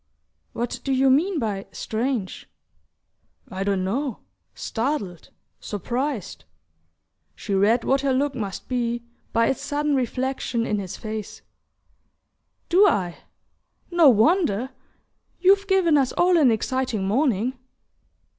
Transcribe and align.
"What 0.53 0.79
do 0.83 0.91
you 0.91 1.11
mean 1.11 1.37
by 1.37 1.67
strange?" 1.71 2.49
"I 3.51 3.63
don't 3.63 3.83
know: 3.83 4.21
startled 4.55 5.29
surprised." 5.59 6.43
She 7.35 7.53
read 7.53 7.83
what 7.83 8.01
her 8.01 8.11
look 8.11 8.33
must 8.33 8.67
be 8.67 9.03
by 9.31 9.45
its 9.45 9.61
sudden 9.61 9.95
reflection 9.95 10.65
in 10.65 10.79
his 10.79 10.97
face. 10.97 11.43
"Do 12.67 12.87
I? 12.87 13.19
No 13.91 14.09
wonder! 14.09 14.71
You've 15.39 15.67
given 15.67 15.97
us 15.99 16.13
all 16.13 16.35
an 16.35 16.49
exciting 16.49 17.05
morning." 17.07 17.53